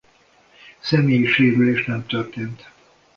[0.79, 2.69] Személyi sérülés nem történt.